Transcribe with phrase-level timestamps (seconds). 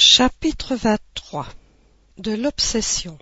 [0.00, 1.48] Chapitre 23
[2.18, 3.18] De l'obsession.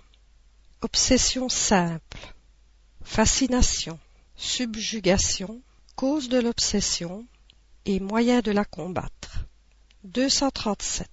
[0.83, 2.19] Obsession simple.
[3.03, 3.97] Fascination.
[4.35, 5.59] Subjugation.
[5.95, 7.25] Cause de l'obsession.
[7.87, 9.47] Et moyens de la combattre.
[10.03, 11.09] 237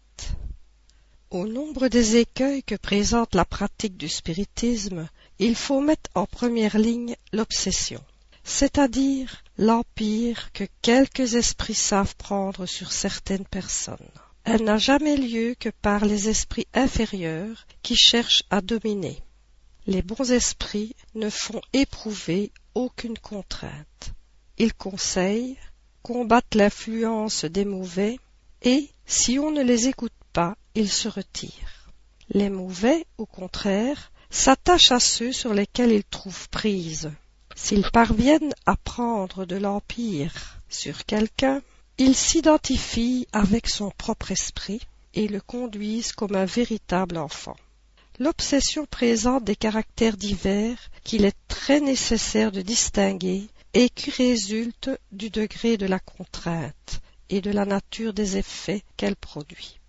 [1.31, 5.09] Au nombre des écueils que présente la pratique du spiritisme,
[5.39, 8.05] il faut mettre en première ligne l'obsession,
[8.45, 14.11] c'est-à-dire l'empire que quelques esprits savent prendre sur certaines personnes.
[14.45, 19.23] Elle n'a jamais lieu que par les esprits inférieurs qui cherchent à dominer.
[19.87, 24.13] Les bons esprits ne font éprouver aucune contrainte.
[24.59, 25.57] Ils conseillent,
[26.03, 28.19] combattent l'influence des mauvais,
[28.63, 31.91] et, si on ne les écoute pas, ils se retirent.
[32.29, 37.11] Les mauvais, au contraire, s'attachent à ceux sur lesquels ils trouvent prise.
[37.55, 41.63] S'ils parviennent à prendre de l'empire sur quelqu'un,
[41.99, 44.81] ils s'identifient avec son propre esprit
[45.15, 47.57] et le conduisent comme un véritable enfant.
[48.19, 55.31] L'obsession présente des caractères divers qu'il est très nécessaire de distinguer et qui résultent du
[55.31, 59.81] degré de la contrainte et de la nature des effets qu'elle produit.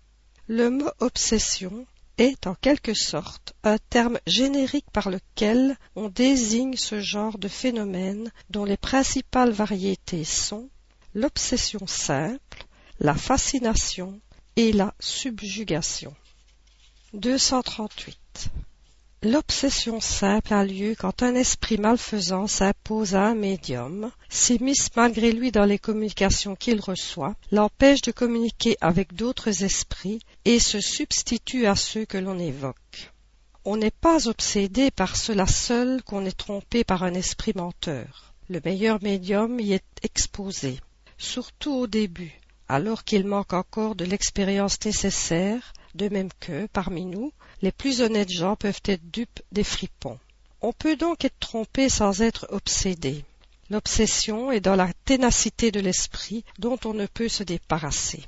[0.48, 1.86] Le mot obsession
[2.18, 8.30] est en quelque sorte un terme générique par lequel on désigne ce genre de phénomène
[8.50, 10.68] dont les principales variétés sont
[11.16, 12.66] l'obsession simple,
[13.00, 14.20] la fascination
[14.56, 16.14] et la subjugation.
[17.14, 18.50] 238.
[19.22, 25.50] L'obsession simple a lieu quand un esprit malfaisant s'impose à un médium, s'immisce malgré lui
[25.50, 31.76] dans les communications qu'il reçoit, l'empêche de communiquer avec d'autres esprits et se substitue à
[31.76, 33.10] ceux que l'on évoque.
[33.64, 38.34] On n'est pas obsédé par cela seul qu'on est trompé par un esprit menteur.
[38.50, 40.78] Le meilleur médium y est exposé
[41.18, 47.32] surtout au début, alors qu'il manque encore de l'expérience nécessaire, de même que, parmi nous,
[47.62, 50.18] les plus honnêtes gens peuvent être dupes des fripons.
[50.60, 53.24] On peut donc être trompé sans être obsédé.
[53.70, 58.24] L'obsession est dans la ténacité de l'esprit dont on ne peut se débarrasser.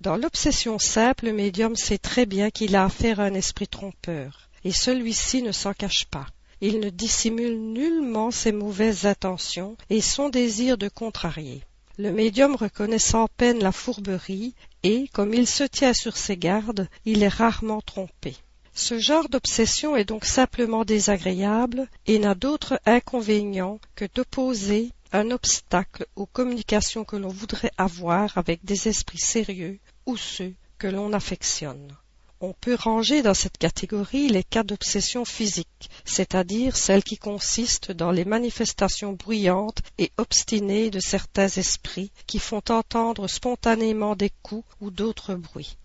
[0.00, 4.48] Dans l'obsession simple, le médium sait très bien qu'il a affaire à un esprit trompeur,
[4.64, 6.26] et celui-ci ne s'en cache pas.
[6.60, 11.62] Il ne dissimule nullement ses mauvaises intentions et son désir de contrarier.
[12.02, 16.88] Le médium reconnaît sans peine la fourberie et, comme il se tient sur ses gardes,
[17.04, 18.34] il est rarement trompé.
[18.74, 26.04] Ce genre d'obsession est donc simplement désagréable et n'a d'autre inconvénient que d'opposer un obstacle
[26.16, 31.96] aux communications que l'on voudrait avoir avec des esprits sérieux ou ceux que l'on affectionne.
[32.44, 38.10] On peut ranger dans cette catégorie les cas d'obsession physique, c'est-à-dire celles qui consistent dans
[38.10, 44.90] les manifestations bruyantes et obstinées de certains esprits qui font entendre spontanément des coups ou
[44.90, 45.76] d'autres bruits.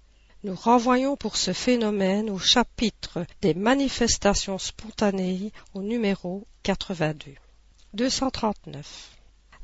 [0.43, 7.35] Nous renvoyons pour ce phénomène au chapitre des manifestations spontanées au numéro 82.
[7.93, 9.11] 239.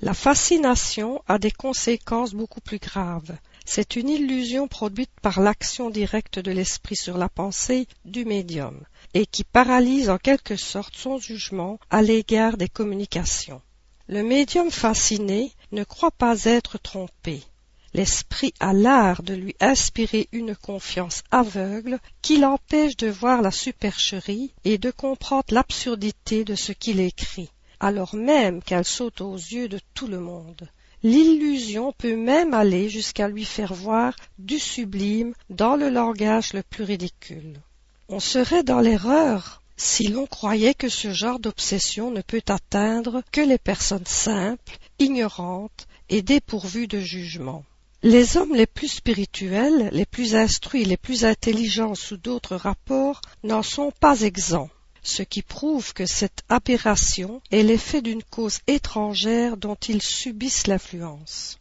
[0.02, 3.36] La fascination a des conséquences beaucoup plus graves.
[3.66, 9.26] C'est une illusion produite par l'action directe de l'esprit sur la pensée du médium, et
[9.26, 13.62] qui paralyse en quelque sorte son jugement à l'égard des communications.
[14.08, 17.42] Le médium fasciné ne croit pas être trompé.
[17.94, 24.52] L'esprit a l'art de lui inspirer une confiance aveugle qui l'empêche de voir la supercherie
[24.66, 27.50] et de comprendre l'absurdité de ce qu'il écrit,
[27.80, 30.68] alors même qu'elle saute aux yeux de tout le monde.
[31.06, 36.86] L'illusion peut même aller jusqu'à lui faire voir du sublime dans le langage le plus
[36.86, 37.60] ridicule.
[38.08, 43.42] On serait dans l'erreur si l'on croyait que ce genre d'obsession ne peut atteindre que
[43.42, 47.66] les personnes simples, ignorantes et dépourvues de jugement.
[48.02, 53.64] Les hommes les plus spirituels, les plus instruits, les plus intelligents sous d'autres rapports n'en
[53.64, 54.70] sont pas exempts
[55.04, 61.60] ce qui prouve que cette aberration est l'effet d'une cause étrangère dont ils subissent l'influence.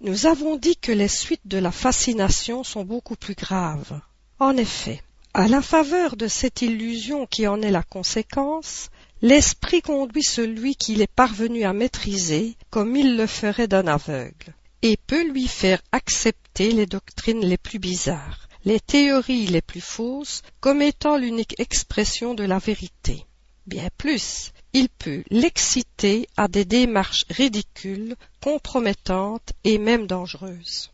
[0.00, 4.00] Nous avons dit que les suites de la fascination sont beaucoup plus graves.
[4.38, 5.02] En effet,
[5.34, 8.90] à la faveur de cette illusion qui en est la conséquence,
[9.22, 14.96] l'esprit conduit celui qu'il est parvenu à maîtriser comme il le ferait d'un aveugle, et
[14.96, 20.82] peut lui faire accepter les doctrines les plus bizarres les théories les plus fausses comme
[20.82, 23.26] étant l'unique expression de la vérité.
[23.66, 30.90] Bien plus, il peut l'exciter à des démarches ridicules, compromettantes et même dangereuses.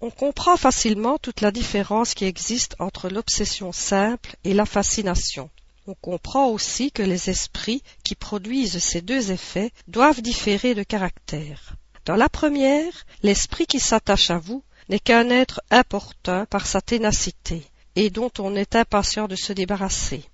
[0.00, 5.50] On comprend facilement toute la différence qui existe entre l'obsession simple et la fascination.
[5.86, 11.76] On comprend aussi que les esprits qui produisent ces deux effets doivent différer de caractère.
[12.04, 17.64] Dans la première, l'esprit qui s'attache à vous n'est qu'un être importun par sa ténacité,
[17.96, 20.24] et dont on est impatient de se débarrasser.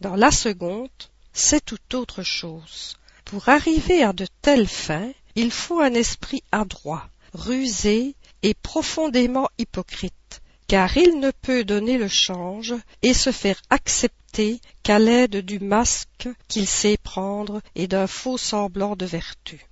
[0.00, 0.90] Dans la seconde,
[1.32, 2.96] c'est tout autre chose.
[3.24, 10.42] Pour arriver à de telles fins, il faut un esprit adroit, rusé et profondément hypocrite,
[10.66, 16.28] car il ne peut donner le change et se faire accepter qu'à l'aide du masque
[16.48, 19.66] qu'il sait prendre et d'un faux semblant de vertu.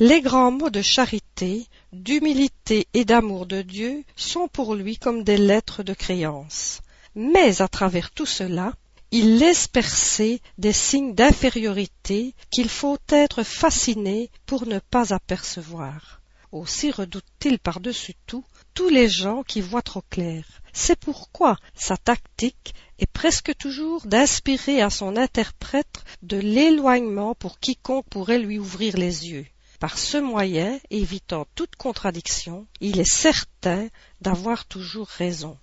[0.00, 5.36] Les grands mots de charité, d'humilité et d'amour de Dieu sont pour lui comme des
[5.36, 6.80] lettres de créance.
[7.14, 8.72] Mais à travers tout cela,
[9.12, 16.20] il laisse percer des signes d'infériorité qu'il faut être fasciné pour ne pas apercevoir.
[16.50, 18.44] Aussi redoute-t-il par-dessus tout
[18.74, 20.44] tous les gens qui voient trop clair.
[20.72, 28.08] C'est pourquoi sa tactique est presque toujours d'inspirer à son interprète de l'éloignement pour quiconque
[28.10, 29.46] pourrait lui ouvrir les yeux.
[29.84, 33.90] Par ce moyen, évitant toute contradiction, il est certain
[34.22, 35.58] d'avoir toujours raison.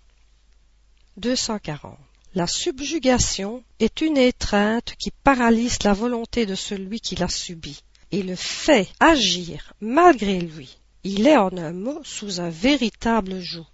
[1.18, 1.98] 240.
[2.36, 7.82] La subjugation est une étreinte qui paralyse la volonté de celui qui l'a subie
[8.12, 10.78] et le fait agir malgré lui.
[11.04, 13.66] Il est en un mot sous un véritable joug.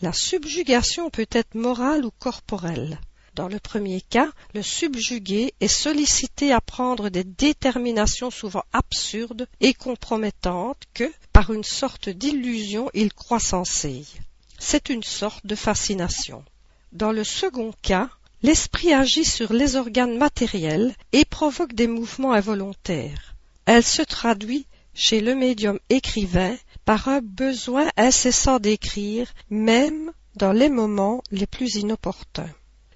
[0.00, 2.98] La subjugation peut être morale ou corporelle.
[3.34, 9.72] Dans le premier cas, le subjugué est sollicité à prendre des déterminations souvent absurdes et
[9.72, 14.04] compromettantes que, par une sorte d'illusion, il croit sensées.
[14.58, 16.44] C'est une sorte de fascination.
[16.92, 18.10] Dans le second cas,
[18.42, 23.36] l'esprit agit sur les organes matériels et provoque des mouvements involontaires.
[23.64, 30.68] Elle se traduit chez le médium écrivain par un besoin incessant d'écrire, même dans les
[30.68, 32.52] moments les plus inopportuns.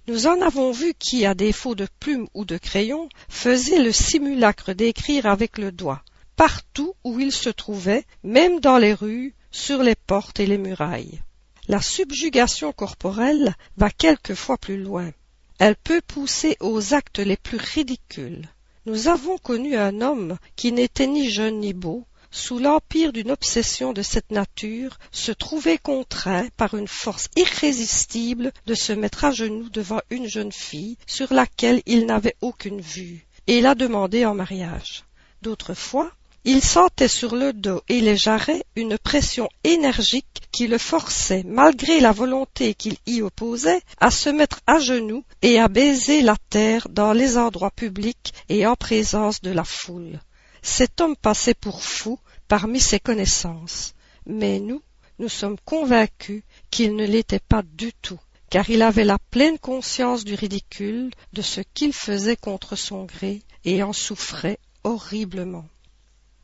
[0.06, 4.74] Nous en avons vu qui, à défaut de plume ou de crayon, faisait le simulacre
[4.74, 6.02] d'écrire avec le doigt,
[6.36, 11.22] partout où il se trouvait, même dans les rues, sur les portes et les murailles.
[11.68, 15.10] La subjugation corporelle va quelquefois plus loin.
[15.58, 18.46] Elle peut pousser aux actes les plus ridicules.
[18.84, 23.92] Nous avons connu un homme qui n'était ni jeune ni beau, sous l'empire d'une obsession
[23.92, 29.68] de cette nature, se trouvait contraint par une force irrésistible de se mettre à genoux
[29.68, 35.04] devant une jeune fille sur laquelle il n'avait aucune vue, et la demander en mariage.
[35.42, 36.10] D'autres fois,
[36.44, 42.00] il sentait sur le dos et les jarrets une pression énergique qui le forçait, malgré
[42.00, 46.88] la volonté qu'il y opposait, à se mettre à genoux et à baiser la terre
[46.90, 50.18] dans les endroits publics et en présence de la foule.
[50.66, 52.18] Cet homme passait pour fou
[52.48, 53.94] parmi ses connaissances,
[54.24, 54.80] mais nous,
[55.18, 58.18] nous sommes convaincus qu'il ne l'était pas du tout,
[58.48, 63.42] car il avait la pleine conscience du ridicule de ce qu'il faisait contre son gré
[63.66, 65.66] et en souffrait horriblement.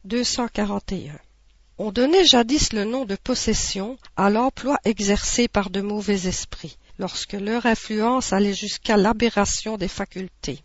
[0.05, 1.19] 241.
[1.79, 7.33] On donnait jadis le nom de possession à l'emploi exercé par de mauvais esprits, lorsque
[7.33, 10.63] leur influence allait jusqu'à l'aberration des facultés.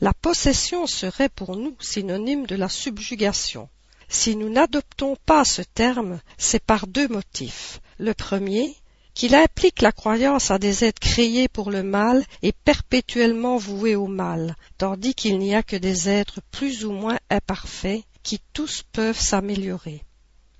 [0.00, 3.68] La possession serait pour nous synonyme de la subjugation.
[4.08, 7.80] Si nous n'adoptons pas ce terme, c'est par deux motifs.
[7.98, 8.74] Le premier,
[9.14, 14.08] qu'il implique la croyance à des êtres créés pour le mal et perpétuellement voués au
[14.08, 19.20] mal, tandis qu'il n'y a que des êtres plus ou moins imparfaits qui tous peuvent
[19.20, 20.02] s'améliorer.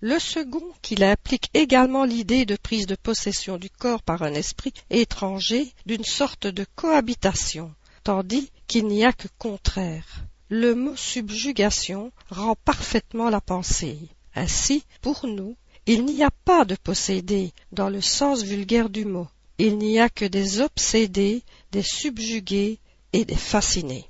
[0.01, 4.75] Le second, qu'il implique également l'idée de prise de possession du corps par un esprit
[4.91, 10.25] étranger d'une sorte de cohabitation, tandis qu'il n'y a que contraire.
[10.51, 13.99] Le mot subjugation rend parfaitement la pensée.
[14.35, 15.57] Ainsi, pour nous,
[15.87, 19.27] il n'y a pas de possédés dans le sens vulgaire du mot.
[19.59, 21.43] Il n'y a que des obsédés,
[21.73, 22.79] des subjugués
[23.13, 24.07] et des fascinés.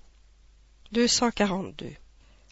[0.93, 1.91] 242.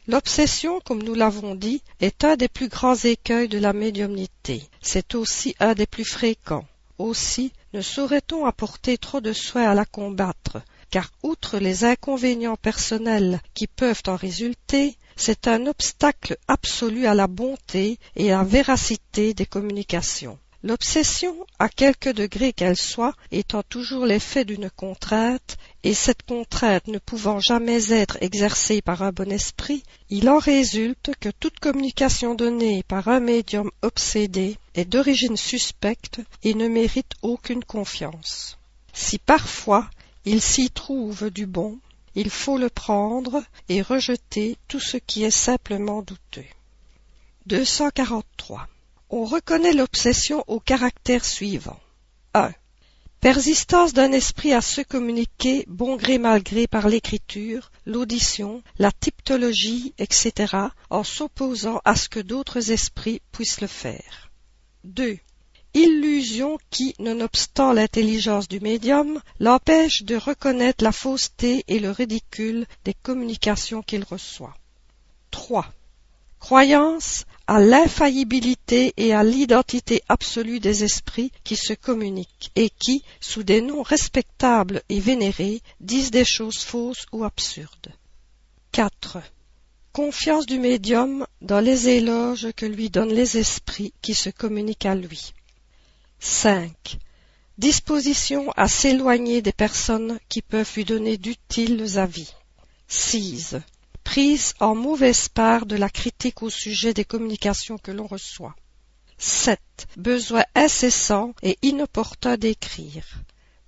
[0.09, 4.63] L'obsession, comme nous l'avons dit, est un des plus grands écueils de la médiumnité.
[4.81, 6.67] C'est aussi un des plus fréquents.
[6.99, 10.59] Aussi, ne saurait-on apporter trop de soin à la combattre,
[10.93, 17.27] car outre les inconvénients personnels qui peuvent en résulter, c'est un obstacle absolu à la
[17.27, 20.39] bonté et à la véracité des communications.
[20.63, 26.99] L'obsession, à quelque degré qu'elle soit, étant toujours l'effet d'une contrainte, et cette contrainte ne
[26.99, 32.85] pouvant jamais être exercée par un bon esprit, il en résulte que toute communication donnée
[32.85, 38.59] par un médium obsédé est d'origine suspecte et ne mérite aucune confiance.
[38.93, 39.89] Si parfois
[40.25, 41.79] il s'y trouve du bon,
[42.15, 46.45] il faut le prendre et rejeter tout ce qui est simplement douteux.
[47.47, 48.69] 243.
[49.11, 51.81] On reconnaît l'obsession au caractère suivant.
[52.35, 52.53] 1.
[53.21, 59.95] Persistance d'un esprit à se communiquer bon gré mal gré par l'écriture, l'audition, la typtologie,
[59.99, 60.57] etc.,
[60.91, 64.31] en s'opposant à ce que d'autres esprits puissent le faire.
[64.85, 65.19] 2
[65.75, 72.95] illusion qui, nonobstant l'intelligence du médium, l'empêche de reconnaître la fausseté et le ridicule des
[72.95, 74.55] communications qu'il reçoit.
[75.31, 75.67] 3.
[76.39, 83.43] Croyance à l'infaillibilité et à l'identité absolue des esprits qui se communiquent et qui, sous
[83.43, 87.93] des noms respectables et vénérés, disent des choses fausses ou absurdes.
[88.73, 89.19] 4.
[89.93, 94.95] Confiance du médium dans les éloges que lui donnent les esprits qui se communiquent à
[94.95, 95.33] lui.
[96.25, 96.99] 5.
[97.59, 102.33] Disposition à s'éloigner des personnes qui peuvent lui donner d'utiles avis.
[102.87, 103.57] 6.
[104.05, 108.55] Prise en mauvaise part de la critique au sujet des communications que l'on reçoit.
[109.19, 109.59] 7.
[109.97, 113.05] Besoin incessant et inopportun d'écrire.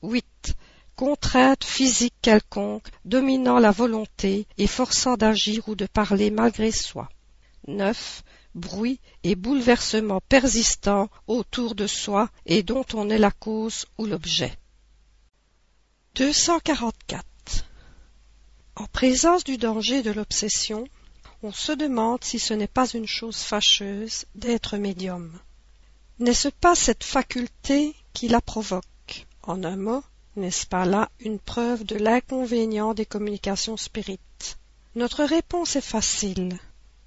[0.04, 0.54] 8
[0.94, 7.08] contrainte physique quelconque dominant la volonté et forçant d'agir ou de parler malgré soi.
[7.66, 8.22] 9.
[8.54, 14.56] Bruit et bouleversement persistant autour de soi et dont on est la cause ou l'objet.
[16.14, 17.24] 244.
[18.76, 20.86] En présence du danger de l'obsession,
[21.42, 25.38] on se demande si ce n'est pas une chose fâcheuse d'être médium.
[26.18, 29.26] N'est-ce pas cette faculté qui la provoque?
[29.42, 30.02] En un mot,
[30.36, 34.58] n'est-ce pas là une preuve de l'inconvénient des communications spirites?
[34.94, 36.58] Notre réponse est facile,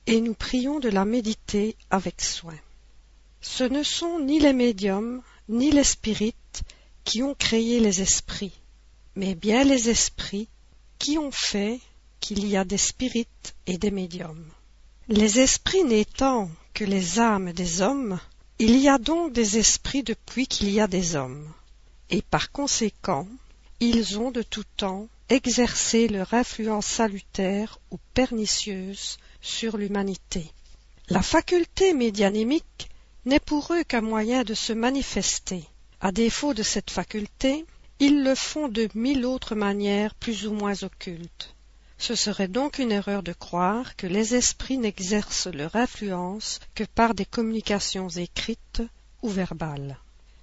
[0.07, 2.57] et nous prions de la méditer avec soin.
[3.41, 6.63] Ce ne sont ni les médiums, ni les spirites
[7.03, 8.59] qui ont créé les esprits,
[9.15, 10.47] mais bien les esprits
[10.97, 11.79] qui ont fait
[12.19, 14.49] qu'il y a des spirites et des médiums.
[15.07, 18.19] Les esprits n'étant que les âmes des hommes,
[18.59, 21.47] il y a donc des esprits depuis qu'il y a des hommes
[22.09, 23.27] et par conséquent
[23.79, 30.51] ils ont de tout temps exercé leur influence salutaire ou pernicieuse sur l'humanité.
[31.09, 32.89] La faculté médianimique
[33.25, 35.63] n'est pour eux qu'un moyen de se manifester.
[36.01, 37.65] À défaut de cette faculté,
[37.99, 41.55] ils le font de mille autres manières plus ou moins occultes.
[41.97, 47.15] Ce serait donc une erreur de croire que les esprits n'exercent leur influence que par
[47.15, 48.83] des communications écrites
[49.23, 49.97] ou verbales.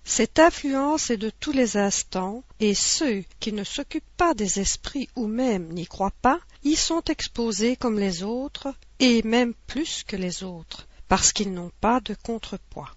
[0.05, 5.09] Cette influence est de tous les instants, et ceux qui ne s'occupent pas des esprits
[5.17, 10.17] ou même n'y croient pas, y sont exposés comme les autres, et même plus que
[10.17, 12.95] les autres, parce qu'ils n'ont pas de contrepoids.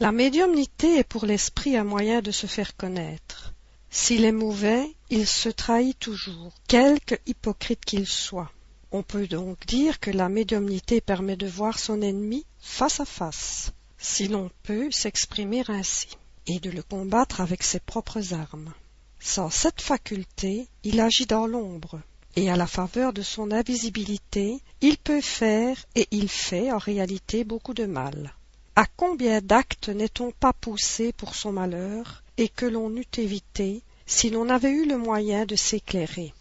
[0.00, 3.52] La médiumnité est pour l'esprit un moyen de se faire connaître.
[3.90, 8.52] S'il est mauvais, il se trahit toujours, quelque hypocrite qu'il soit.
[8.92, 13.72] On peut donc dire que la médiumnité permet de voir son ennemi face à face,
[13.98, 16.08] si l'on peut s'exprimer ainsi
[16.46, 18.72] et de le combattre avec ses propres armes.
[19.20, 22.00] Sans cette faculté, il agit dans l'ombre,
[22.38, 27.42] et à la faveur de son invisibilité, il peut faire et il fait en réalité
[27.42, 28.32] beaucoup de mal.
[28.76, 34.30] À combien d'actes n'est-on pas poussé pour son malheur, et que l'on eût évité si
[34.30, 36.32] l'on avait eu le moyen de s'éclairer?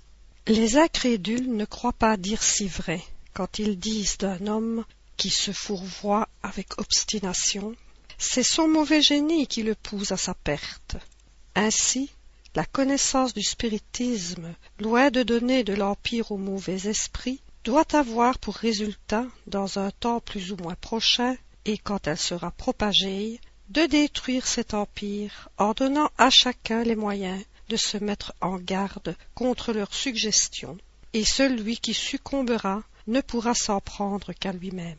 [0.46, 3.02] Les incrédules ne croient pas dire si vrai
[3.34, 4.86] quand ils disent d'un homme
[5.18, 7.76] qui se fourvoie avec obstination
[8.20, 10.98] c'est son mauvais génie qui le pousse à sa perte.
[11.56, 12.12] Ainsi,
[12.56, 18.56] la connaissance du spiritisme, loin de donner de l'empire au mauvais esprit, doit avoir pour
[18.56, 21.36] résultat, dans un temps plus ou moins prochain,
[21.66, 27.44] et quand elle sera propagée, de détruire cet empire en donnant à chacun les moyens
[27.68, 30.78] de se mettre en garde contre leurs suggestions,
[31.14, 34.98] et celui qui succombera ne pourra s'en prendre qu'à lui-même.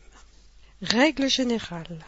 [0.81, 2.05] Règle générale.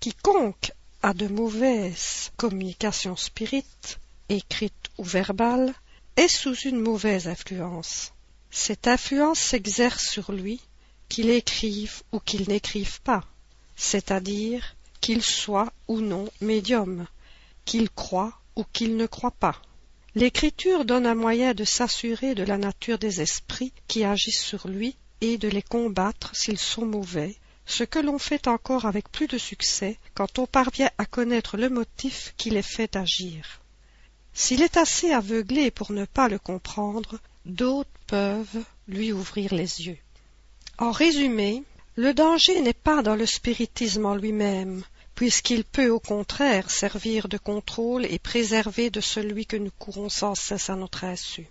[0.00, 5.74] Quiconque a de mauvaises communications spirites, écrites ou verbales,
[6.16, 8.12] est sous une mauvaise influence.
[8.50, 10.60] Cette influence s'exerce sur lui,
[11.08, 13.24] qu'il écrive ou qu'il n'écrive pas,
[13.76, 17.06] c'est-à-dire qu'il soit ou non médium,
[17.64, 19.60] qu'il croit ou qu'il ne croit pas.
[20.14, 24.96] L'écriture donne un moyen de s'assurer de la nature des esprits qui agissent sur lui
[25.20, 29.38] et de les combattre s'ils sont mauvais, ce que l'on fait encore avec plus de
[29.38, 33.60] succès quand on parvient à connaître le motif qui les fait agir.
[34.38, 39.96] S'il est assez aveuglé pour ne pas le comprendre, d'autres peuvent lui ouvrir les yeux.
[40.76, 41.62] En résumé,
[41.96, 47.38] le danger n'est pas dans le spiritisme en lui-même, puisqu'il peut au contraire servir de
[47.38, 51.46] contrôle et préserver de celui que nous courons sans cesse à notre insu.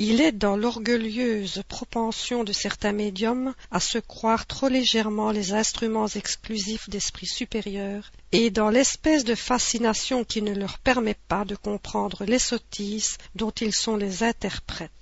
[0.00, 6.06] Il est dans l'orgueilleuse propension de certains médiums à se croire trop légèrement les instruments
[6.06, 12.24] exclusifs d'esprits supérieurs et dans l'espèce de fascination qui ne leur permet pas de comprendre
[12.24, 14.92] les sottises dont ils sont les interprètes.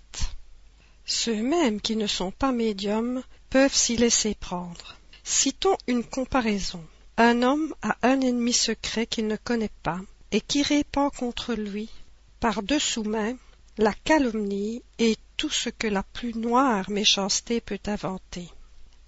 [1.05, 4.97] Ceux-mêmes qui ne sont pas médiums peuvent s'y laisser prendre.
[5.25, 6.83] Citons une comparaison.
[7.19, 10.01] Un homme a un ennemi secret qu'il ne connaît pas,
[10.33, 11.91] et qui répand contre lui,
[12.41, 13.37] par dessous main,
[13.79, 18.49] la calomnie et tout ce que la plus noire méchanceté peut inventer.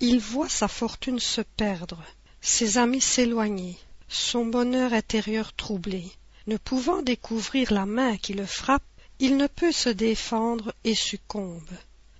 [0.00, 2.02] Il voit sa fortune se perdre,
[2.42, 6.04] ses amis s'éloigner, son bonheur intérieur troublé.
[6.46, 8.82] Ne pouvant découvrir la main qui le frappe,
[9.18, 11.70] il ne peut se défendre et succombe.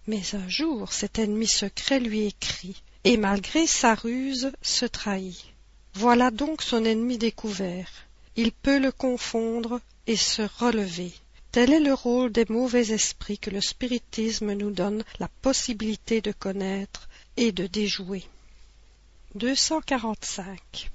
[0.07, 5.45] Mais un jour cet ennemi secret lui écrit, et malgré sa ruse se trahit.
[5.95, 7.91] Voilà donc son ennemi découvert.
[8.37, 11.13] Il peut le confondre et se relever.
[11.51, 16.31] Tel est le rôle des mauvais esprits que le spiritisme nous donne la possibilité de
[16.31, 18.25] connaître et de déjouer.
[19.35, 20.91] 245.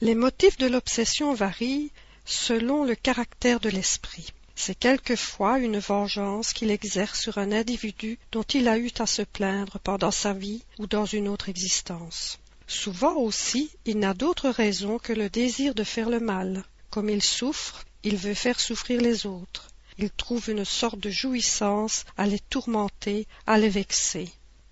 [0.00, 1.92] Les motifs de l'obsession varient
[2.24, 4.32] selon le caractère de l'esprit.
[4.54, 9.22] C'est quelquefois une vengeance qu'il exerce sur un individu dont il a eu à se
[9.22, 12.38] plaindre pendant sa vie ou dans une autre existence.
[12.66, 16.64] Souvent aussi, il n'a d'autre raison que le désir de faire le mal.
[16.88, 19.68] Comme il souffre, il veut faire souffrir les autres.
[19.98, 24.28] Il trouve une sorte de jouissance à les tourmenter, à les vexer.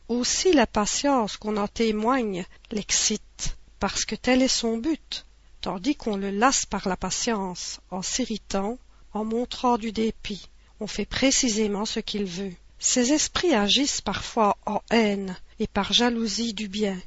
[0.08, 5.26] Aussi la patience qu'on en témoigne l'excite, parce que tel est son but,
[5.60, 8.78] tandis qu'on le lasse par la patience, en s'irritant,
[9.12, 10.48] en montrant du dépit.
[10.80, 12.52] On fait précisément ce qu'il veut.
[12.78, 17.00] Ces esprits agissent parfois en haine et par jalousie du bien.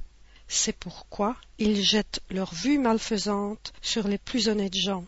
[0.48, 5.06] C'est pourquoi ils jettent leur vue malfaisante sur les plus honnêtes gens.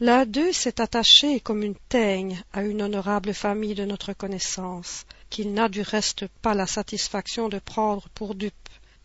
[0.00, 5.52] L'un d'eux s'est attaché comme une teigne à une honorable famille de notre connaissance, qu'il
[5.52, 8.54] n'a du reste pas la satisfaction de prendre pour dupe.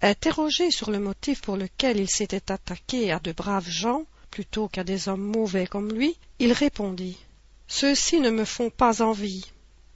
[0.04, 4.84] Interrogé sur le motif pour lequel il s'était attaqué à de braves gens, plutôt qu'à
[4.84, 7.18] des hommes mauvais comme lui, il répondit
[7.68, 9.46] Ceux-ci ne me font pas envie.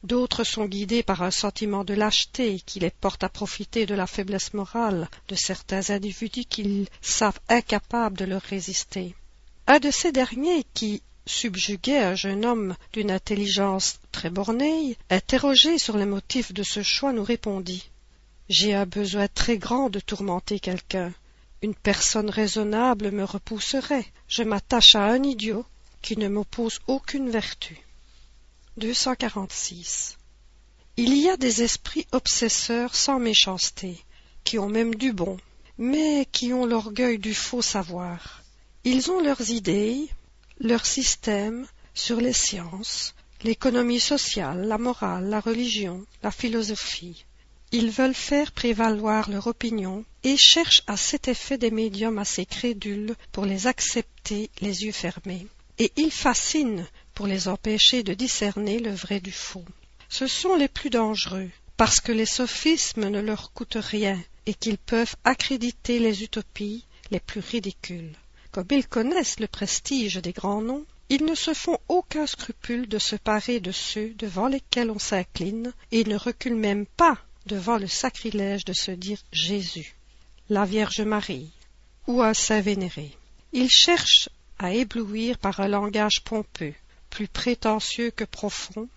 [0.02, 4.08] D'autres sont guidés par un sentiment de lâcheté qui les porte à profiter de la
[4.08, 9.14] faiblesse morale de certains individus qu'ils savent incapables de leur résister.
[9.70, 15.98] Un de ces derniers qui subjuguait un jeune homme d'une intelligence très bornée, interrogé sur
[15.98, 17.90] les motifs de ce choix, nous répondit
[18.48, 21.12] J'ai un besoin très grand de tourmenter quelqu'un.
[21.62, 24.06] Une personne raisonnable me repousserait.
[24.30, 25.66] Je m'attache à un idiot
[26.02, 27.78] qui ne m'oppose aucune vertu.
[28.78, 30.18] 246.
[30.96, 34.02] Il y a des esprits obsesseurs sans méchanceté,
[34.46, 35.38] qui ont même du bon,
[35.78, 38.44] mais qui ont l'orgueil du faux savoir.
[38.90, 40.08] Ils ont leurs idées,
[40.62, 47.26] leur système sur les sciences, l'économie sociale, la morale, la religion, la philosophie.
[47.74, 53.14] Ils veulent faire prévaloir leur opinion et cherchent à cet effet des médiums assez crédules
[53.34, 55.48] pour les accepter les yeux fermés.
[55.80, 59.66] Et ils fascinent pour les empêcher de discerner le vrai du faux.
[60.08, 64.78] Ce sont les plus dangereux, parce que les sophismes ne leur coûtent rien et qu'ils
[64.78, 68.16] peuvent accréditer les utopies les plus ridicules.
[68.58, 72.98] Comme ils connaissent le prestige des grands noms, ils ne se font aucun scrupule de
[72.98, 77.86] se parer de ceux devant lesquels on s'incline, et ne reculent même pas devant le
[77.86, 79.96] sacrilège de se dire Jésus,
[80.50, 81.52] la Vierge Marie,
[82.08, 83.16] ou un saint vénéré.
[83.54, 86.74] Ils cherchent à éblouir par un langage pompeux,
[87.12, 88.90] plus prétentieux que profond,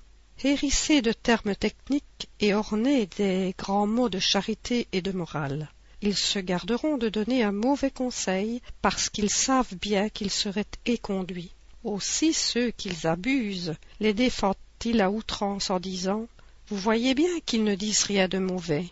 [0.42, 5.68] hérissé de termes techniques et orné des grands mots de charité et de morale
[6.02, 11.52] ils se garderont de donner un mauvais conseil parce qu'ils savent bien qu'ils seraient éconduits.
[11.84, 16.26] Aussi ceux qu'ils abusent les défendent-ils à outrance en disant
[16.68, 18.86] Vous voyez bien qu'ils ne disent rien de mauvais.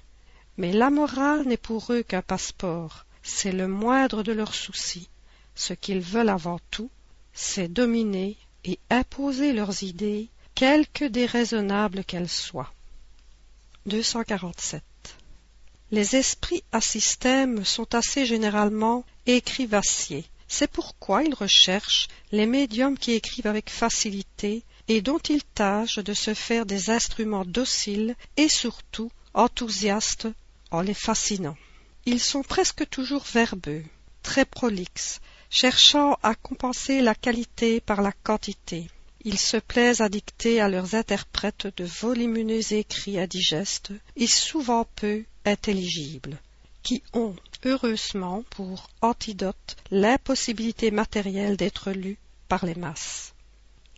[0.59, 5.09] Mais la morale n'est pour eux qu'un passeport, c'est le moindre de leurs soucis.
[5.55, 6.91] Ce qu'ils veulent avant tout,
[7.33, 12.73] c'est dominer et imposer leurs idées, quelque déraisonnables qu'elles soient.
[15.91, 15.93] 247.
[15.93, 20.25] Les esprits à système sont assez généralement écrivassiers.
[20.47, 26.15] C'est pourquoi ils recherchent les médiums qui écrivent avec facilité et dont ils tâchent de
[26.15, 30.29] se faire des instruments dociles et surtout enthousiastes
[30.71, 31.57] en les fascinant.
[32.07, 33.85] Ils sont presque toujours verbeux,
[34.23, 35.21] très prolixes,
[35.51, 38.89] cherchant à compenser la qualité par la quantité.
[39.25, 45.25] Ils se plaisent à dicter à leurs interprètes de volumineux écrits indigestes et souvent peu
[45.45, 46.39] intelligibles,
[46.83, 53.35] qui ont, heureusement, pour antidote l'impossibilité matérielle d'être lus par les masses.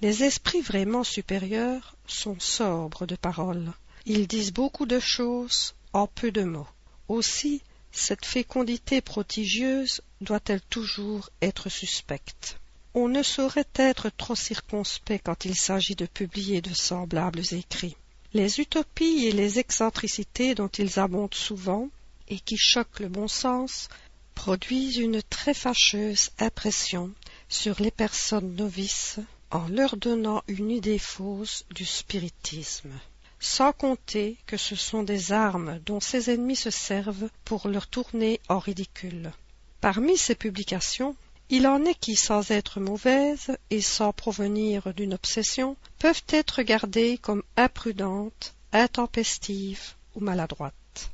[0.01, 3.73] Les esprits vraiment supérieurs sont sobres de parole.
[4.07, 6.69] Ils disent beaucoup de choses en peu de mots.
[7.09, 12.60] Aussi, cette fécondité prodigieuse doit-elle toujours être suspecte.
[12.95, 17.97] On ne saurait être trop circonspect quand il s'agit de publier de semblables écrits.
[18.33, 21.89] Les utopies et les excentricités dont ils abondent souvent,
[22.29, 23.89] et qui choquent le bon sens,
[24.35, 27.13] produisent une très fâcheuse impression
[27.49, 29.19] sur les personnes novices
[29.51, 32.93] en leur donnant une idée fausse du spiritisme
[33.41, 38.39] sans compter que ce sont des armes dont ses ennemis se servent pour leur tourner
[38.49, 39.33] en ridicule
[39.81, 41.17] parmi ces publications
[41.53, 47.19] il en est qui sans être mauvaises et sans provenir d'une obsession peuvent être regardées
[47.19, 51.11] comme imprudentes intempestives ou maladroites.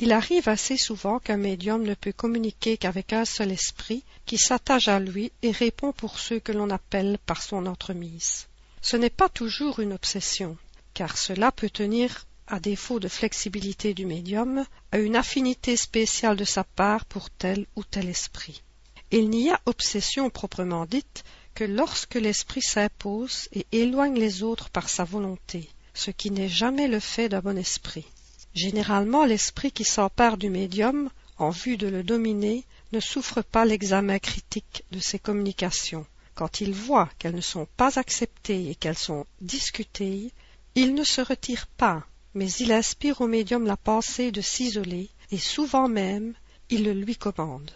[0.00, 4.86] il arrive assez souvent qu'un médium ne peut communiquer qu'avec un seul esprit qui s'attache
[4.86, 8.46] à lui et répond pour ceux que l'on appelle par son entremise.
[8.80, 10.56] Ce n'est pas toujours une obsession
[10.94, 16.44] car cela peut tenir à défaut de flexibilité du médium à une affinité spéciale de
[16.44, 18.62] sa part pour tel ou tel esprit.
[19.10, 24.88] Il n'y a obsession proprement dite que lorsque l'esprit s'impose et éloigne les autres par
[24.88, 28.06] sa volonté ce qui n'est jamais le fait d'un bon esprit.
[28.54, 34.20] Généralement l'esprit qui s'empare du médium en vue de le dominer ne souffre pas l'examen
[34.20, 36.06] critique de ses communications.
[36.36, 40.32] Quand il voit qu'elles ne sont pas acceptées et qu'elles sont discutées
[40.76, 45.38] il ne se retire pas mais il inspire au médium la pensée de s'isoler et
[45.38, 46.34] souvent même
[46.70, 47.70] il le lui commande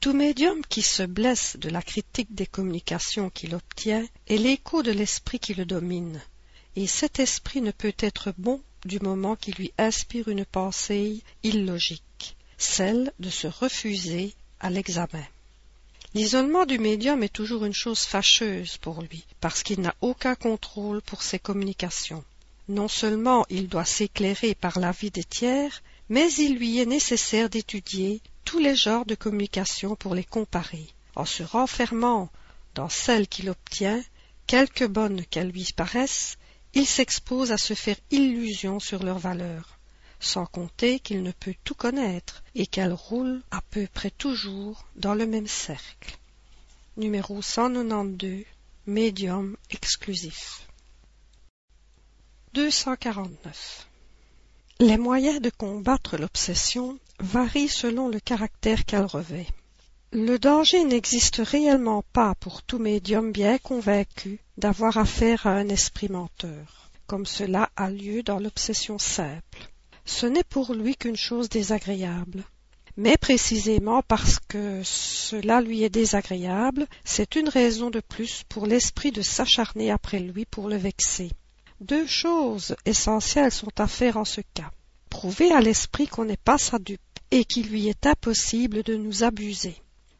[0.00, 4.90] tout médium qui se blesse de la critique des communications qu'il obtient est l'écho de
[4.90, 6.20] l'esprit qui le domine
[6.74, 12.36] et cet esprit ne peut être bon du moment qu'il lui inspire une pensée illogique,
[12.58, 15.24] celle de se refuser à l'examen.
[16.14, 21.00] L'isolement du médium est toujours une chose fâcheuse pour lui, parce qu'il n'a aucun contrôle
[21.02, 22.24] pour ses communications.
[22.68, 28.20] Non seulement il doit s'éclairer par l'avis des tiers, mais il lui est nécessaire d'étudier
[28.44, 30.86] tous les genres de communications pour les comparer.
[31.16, 32.30] En se renfermant
[32.74, 34.02] dans celles qu'il obtient,
[34.46, 36.36] quelque bonnes qu'elles lui paraissent,
[36.74, 39.78] il s'expose à se faire illusion sur leur valeur,
[40.20, 45.14] sans compter qu'il ne peut tout connaître et qu'elles roulent à peu près toujours dans
[45.14, 46.16] le même cercle.
[46.96, 48.44] Numéro 192
[48.86, 50.66] Médium exclusif
[52.54, 53.88] 249
[54.80, 59.46] Les moyens de combattre l'obsession varient selon le caractère qu'elle revêt.
[60.12, 66.10] Le danger n'existe réellement pas pour tout médium bien convaincu d'avoir affaire à un esprit
[66.10, 69.70] menteur, comme cela a lieu dans l'obsession simple.
[70.04, 72.44] Ce n'est pour lui qu'une chose désagréable.
[72.98, 79.10] Mais précisément parce que cela lui est désagréable, c'est une raison de plus pour l'esprit
[79.10, 81.30] de s'acharner après lui pour le vexer.
[81.82, 84.70] Deux choses essentielles sont à faire en ce cas.
[85.10, 87.00] Prouver à l'esprit qu'on n'est pas sa dupe
[87.32, 89.74] et qu'il lui est impossible de nous abuser.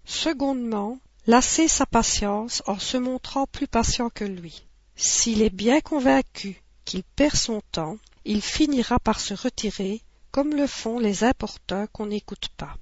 [0.05, 0.98] Secondement,
[1.29, 4.66] lasser sa patience en se montrant plus patient que lui.
[4.96, 10.66] S'il est bien convaincu qu'il perd son temps, il finira par se retirer, comme le
[10.66, 12.75] font les importuns qu'on n'écoute pas.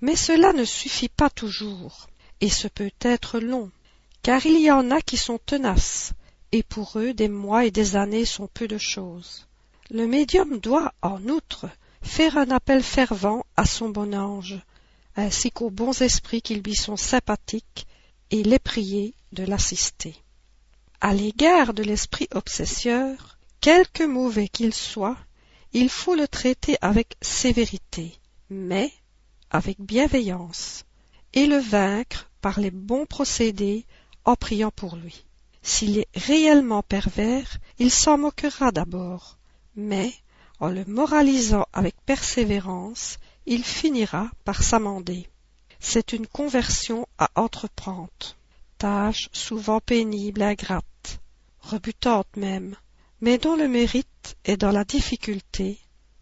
[0.00, 2.08] Mais cela ne suffit pas toujours,
[2.40, 3.70] et ce peut être long,
[4.22, 6.12] car il y en a qui sont tenaces,
[6.52, 9.46] et pour eux des mois et des années sont peu de choses.
[9.90, 11.66] Le médium doit, en outre,
[12.02, 14.58] faire un appel fervent à son bon ange,
[15.16, 17.86] ainsi qu'aux bons esprits qui lui sont sympathiques,
[18.30, 20.16] et les prier de l'assister.
[21.00, 25.16] À l'égard de l'esprit obsesseur, quelque mauvais qu'il soit,
[25.72, 28.18] il faut le traiter avec sévérité,
[28.50, 28.90] mais
[29.50, 30.84] avec bienveillance,
[31.34, 33.84] et le vaincre par les bons procédés
[34.24, 35.25] en priant pour lui.
[35.68, 39.36] S'il est réellement pervers, il s'en moquera d'abord,
[39.74, 40.14] mais
[40.60, 45.28] en le moralisant avec persévérance, il finira par s'amender.
[45.80, 48.36] C'est une conversion à entreprendre,
[48.78, 51.20] tâche souvent pénible et ingrate,
[51.58, 52.76] rebutante même,
[53.20, 55.80] mais dont le mérite est dans la difficulté,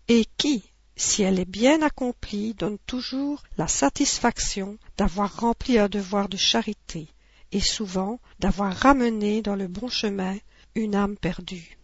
[0.09, 0.65] et qui,
[0.97, 7.09] si elle est bien accomplie, donne toujours la satisfaction d'avoir rempli un devoir de charité,
[7.55, 10.37] et souvent d'avoir ramené dans le bon chemin
[10.75, 11.79] une âme perdue.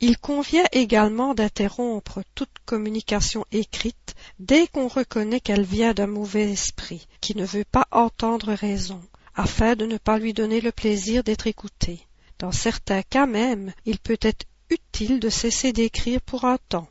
[0.00, 7.08] Il convient également d'interrompre toute communication écrite dès qu'on reconnaît qu'elle vient d'un mauvais esprit,
[7.20, 9.00] qui ne veut pas entendre raison,
[9.34, 12.06] afin de ne pas lui donner le plaisir d'être écouté.
[12.38, 16.88] Dans certains cas même, il peut être utile de cesser d'écrire pour un temps.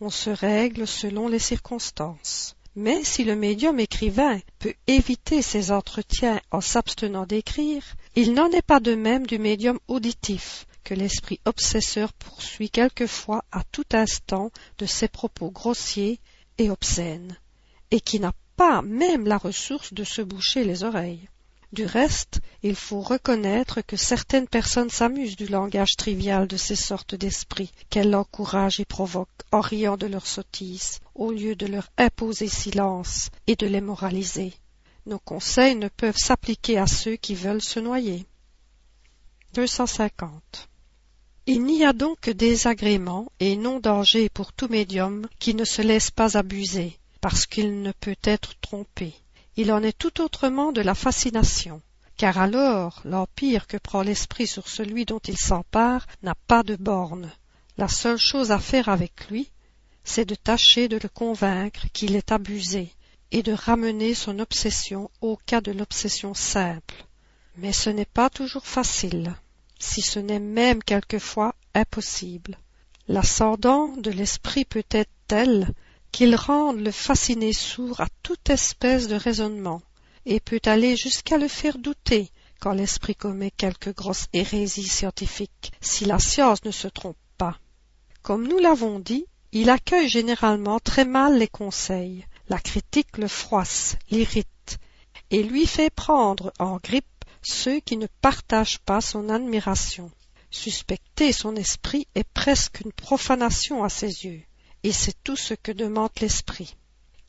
[0.00, 2.55] On se règle selon les circonstances.
[2.78, 7.82] Mais si le médium écrivain peut éviter ces entretiens en s'abstenant d'écrire,
[8.14, 13.64] il n'en est pas de même du médium auditif, que l'esprit obsesseur poursuit quelquefois à
[13.72, 16.20] tout instant de ses propos grossiers
[16.58, 17.38] et obscènes,
[17.90, 21.30] et qui n'a pas même la ressource de se boucher les oreilles.
[21.72, 27.14] Du reste, il faut reconnaître que certaines personnes s'amusent du langage trivial de ces sortes
[27.14, 32.48] d'esprits qu'elles encouragent et provoquent en riant de leurs sottises, au lieu de leur imposer
[32.48, 34.54] silence et de les moraliser.
[35.06, 38.26] Nos conseils ne peuvent s'appliquer à ceux qui veulent se noyer.
[39.54, 40.68] 250.
[41.46, 45.82] Il n'y a donc que désagrément et non danger pour tout médium qui ne se
[45.82, 49.14] laisse pas abuser, parce qu'il ne peut être trompé.
[49.56, 51.80] Il en est tout autrement de la fascination,
[52.16, 57.32] car alors l'empire que prend l'esprit sur celui dont il s'empare n'a pas de borne.
[57.78, 59.50] La seule chose à faire avec lui,
[60.04, 62.92] c'est de tâcher de le convaincre qu'il est abusé,
[63.32, 67.06] et de ramener son obsession au cas de l'obsession simple.
[67.56, 69.34] Mais ce n'est pas toujours facile,
[69.78, 72.58] si ce n'est même quelquefois impossible.
[73.08, 75.72] L'ascendant de l'esprit peut être tel
[76.16, 79.82] qu'il rende le fasciné sourd à toute espèce de raisonnement,
[80.24, 86.06] et peut aller jusqu'à le faire douter quand l'esprit commet quelque grosse hérésie scientifique, si
[86.06, 87.58] la science ne se trompe pas.
[88.22, 93.96] Comme nous l'avons dit, il accueille généralement très mal les conseils, la critique le froisse,
[94.10, 94.78] l'irrite,
[95.30, 100.10] et lui fait prendre en grippe ceux qui ne partagent pas son admiration.
[100.50, 104.44] Suspecter son esprit est presque une profanation à ses yeux
[104.86, 106.76] et c'est tout ce que demande l'esprit.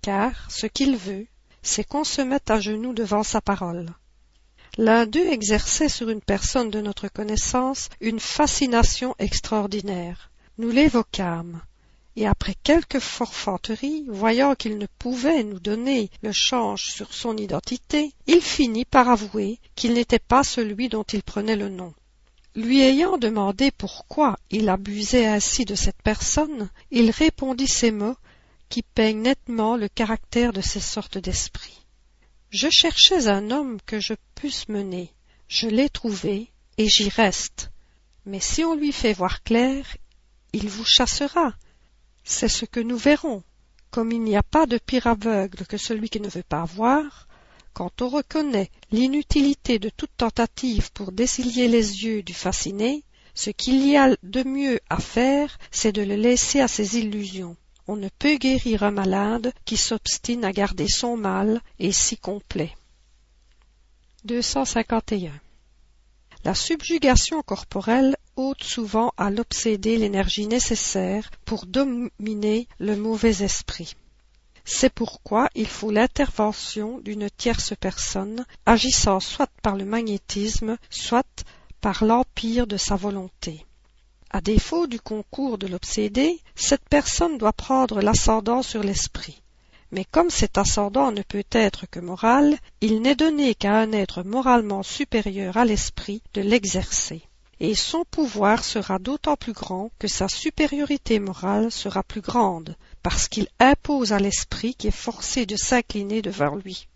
[0.03, 1.25] Car ce qu'il veut,
[1.63, 3.87] c'est qu'on se mette à genoux devant sa parole.
[4.77, 10.29] L'un d'eux exerçait sur une personne de notre connaissance une fascination extraordinaire.
[10.59, 11.59] Nous l'évoquâmes,
[12.15, 18.13] et après quelques forfanteries, voyant qu'il ne pouvait nous donner le change sur son identité,
[18.27, 21.95] il finit par avouer qu'il n'était pas celui dont il prenait le nom.
[22.57, 28.17] Lui ayant demandé pourquoi il abusait ainsi de cette personne, il répondit ces mots
[28.67, 31.85] qui peignent nettement le caractère de ces sortes d'esprits.
[32.49, 35.13] Je cherchais un homme que je pusse mener,
[35.47, 37.69] je l'ai trouvé, et j'y reste.
[38.25, 39.85] Mais si on lui fait voir clair,
[40.51, 41.53] il vous chassera.
[42.23, 43.43] C'est ce que nous verrons.
[43.91, 47.26] Comme il n'y a pas de pire aveugle que celui qui ne veut pas voir,
[47.77, 53.03] quand on reconnaît l'inutilité de toute tentative pour dessiller les yeux du fasciné,
[53.35, 57.55] ce qu'il y a de mieux à faire, c'est de le laisser à ses illusions.
[57.85, 62.75] On ne peut guérir un malade qui s'obstine à garder son mal et si complet.
[64.25, 65.39] 251.
[66.45, 73.93] La subjugation corporelle ôte souvent à l'obsédé l'énergie nécessaire pour dominer le mauvais esprit.
[74.69, 81.45] C'est pourquoi il faut l'intervention d'une tierce personne, agissant soit par le magnétisme, soit
[81.79, 83.65] par l'empire de sa volonté.
[84.29, 89.41] À défaut du concours de l'obsédé, cette personne doit prendre l'ascendant sur l'esprit.
[89.93, 94.21] Mais comme cet ascendant ne peut être que moral, il n'est donné qu'à un être
[94.21, 97.21] moralement supérieur à l'esprit de l'exercer.
[97.61, 102.75] Et son pouvoir sera d'autant plus grand que sa supériorité morale sera plus grande,
[103.09, 106.89] parce qu'il impose à l'esprit qui est forcé de s'incliner devant lui.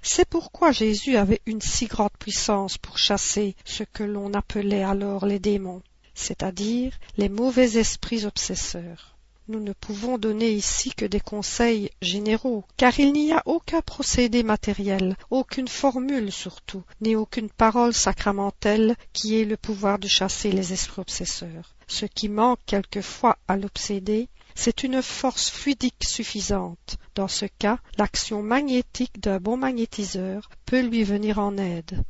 [0.00, 5.26] C'est pourquoi Jésus avait une si grande puissance pour chasser ce que l'on appelait alors
[5.26, 5.82] les démons,
[6.14, 9.18] c'est-à-dire les mauvais esprits obsesseurs.
[9.48, 14.44] Nous ne pouvons donner ici que des conseils généraux, car il n'y a aucun procédé
[14.44, 20.72] matériel, aucune formule surtout, ni aucune parole sacramentelle qui ait le pouvoir de chasser les
[20.72, 21.76] esprits obsesseurs.
[21.86, 26.96] Ce qui manque quelquefois à l'obsédé, c'est une force fluidique suffisante.
[27.14, 32.02] Dans ce cas, l'action magnétique d'un bon magnétiseur peut lui venir en aide.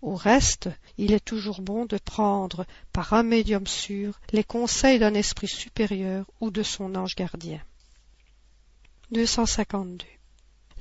[0.00, 5.14] Au reste, il est toujours bon de prendre, par un médium sûr, les conseils d'un
[5.14, 7.60] esprit supérieur ou de son ange gardien.
[9.10, 10.04] 252.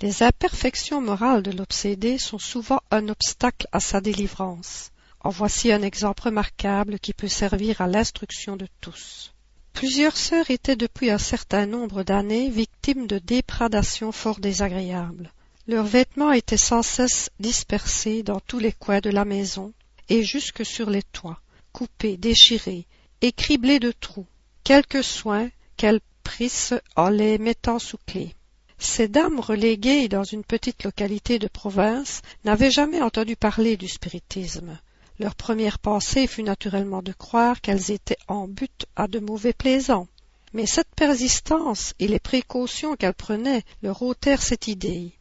[0.02, 4.92] Les imperfections morales de l'obsédé sont souvent un obstacle à sa délivrance.
[5.22, 9.34] En voici un exemple remarquable qui peut servir à l'instruction de tous.
[9.78, 15.32] Plusieurs sœurs étaient depuis un certain nombre d'années victimes de déprédations fort désagréables.
[15.68, 19.74] Leurs vêtements étaient sans cesse dispersés dans tous les coins de la maison
[20.10, 21.40] et jusque sur les toits,
[21.74, 22.88] coupés, déchirés,
[23.22, 24.26] et criblés de trous,
[24.64, 28.34] quelques soins qu'elles prissent en les mettant sous clé.
[28.80, 34.80] Ces dames reléguées dans une petite localité de province n'avaient jamais entendu parler du spiritisme.
[35.20, 40.08] Leur première pensée fut naturellement de croire qu'elles étaient en but à de mauvais plaisants.
[40.54, 45.14] Mais cette persistance et les précautions qu'elles prenaient leur ôtèrent cette idée.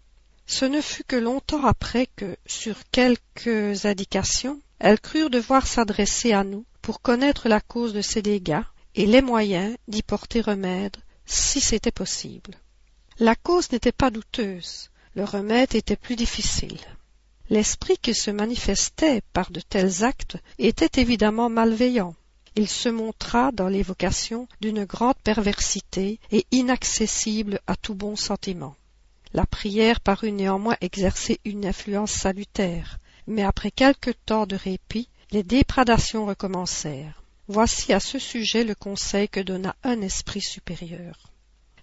[0.46, 6.44] Ce ne fut que longtemps après que, sur quelques indications, elles crurent devoir s'adresser à
[6.44, 8.62] nous pour connaître la cause de ces dégâts
[8.94, 12.54] et les moyens d'y porter remède, si c'était possible.
[13.18, 16.78] La cause n'était pas douteuse, le remède était plus difficile.
[17.48, 22.14] L'esprit qui se manifestait par de tels actes était évidemment malveillant.
[22.56, 28.74] Il se montra dans l'évocation d'une grande perversité et inaccessible à tout bon sentiment.
[29.32, 35.42] La prière parut néanmoins exercer une influence salutaire, mais après quelque temps de répit, les
[35.42, 37.22] déprédations recommencèrent.
[37.46, 41.30] Voici à ce sujet le conseil que donna un esprit supérieur.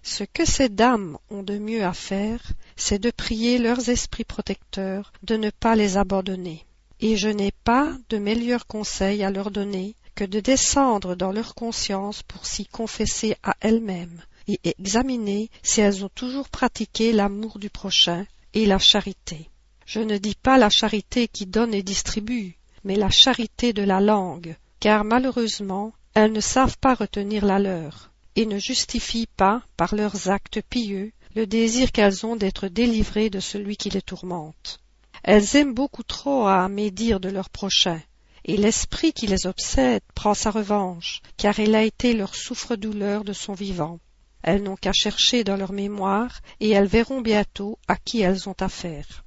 [0.06, 5.14] Ce que ces dames ont de mieux à faire, c'est de prier leurs esprits protecteurs
[5.22, 6.66] de ne pas les abandonner.
[7.00, 11.54] Et je n'ai pas de meilleur conseil à leur donner que de descendre dans leur
[11.54, 17.70] conscience pour s'y confesser à elles-mêmes, et examiner si elles ont toujours pratiqué l'amour du
[17.70, 19.48] prochain et la charité.
[19.86, 24.02] Je ne dis pas la charité qui donne et distribue, mais la charité de la
[24.02, 29.94] langue, car malheureusement elles ne savent pas retenir la leur, et ne justifient pas, par
[29.94, 34.80] leurs actes pieux, le désir qu'elles ont d'être délivrées de celui qui les tourmente.
[35.22, 38.00] Elles aiment beaucoup trop à médire de leur prochain,
[38.44, 43.32] et l'esprit qui les obsède prend sa revanche, car il a été leur souffre-douleur de
[43.32, 44.00] son vivant.
[44.42, 48.56] Elles n'ont qu'à chercher dans leur mémoire, et elles verront bientôt à qui elles ont
[48.60, 49.24] affaire.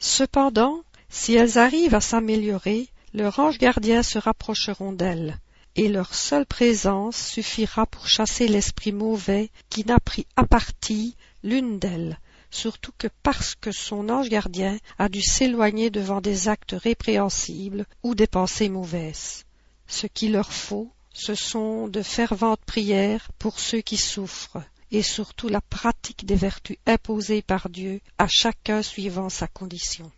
[0.00, 5.38] Cependant, si elles arrivent à s'améliorer, leurs anges gardiens se rapprocheront d'elles,
[5.76, 11.78] et leur seule présence suffira pour chasser l'esprit mauvais qui n'a pris à partie l'une
[11.78, 12.18] d'elles,
[12.50, 18.14] surtout que parce que son ange gardien a dû s'éloigner devant des actes répréhensibles ou
[18.14, 19.44] des pensées mauvaises.
[19.86, 25.48] Ce qu'il leur faut, ce sont de ferventes prières pour ceux qui souffrent, et surtout
[25.48, 30.10] la pratique des vertus imposées par Dieu à chacun suivant sa condition.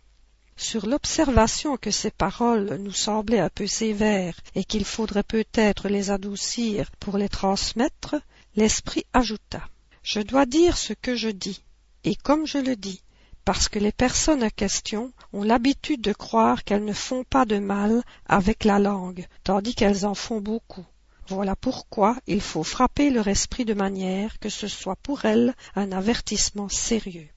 [0.57, 6.11] Sur l'observation que ces paroles nous semblaient un peu sévères et qu'il faudrait peut-être les
[6.11, 8.15] adoucir pour les transmettre,
[8.55, 9.67] l'esprit ajouta
[10.01, 11.61] Je dois dire ce que je dis,
[12.05, 13.01] et comme je le dis,
[13.43, 17.59] parce que les personnes en question ont l'habitude de croire qu'elles ne font pas de
[17.59, 20.85] mal avec la langue, tandis qu'elles en font beaucoup.
[21.27, 25.91] Voilà pourquoi il faut frapper leur esprit de manière que ce soit pour elles un
[25.91, 27.27] avertissement sérieux.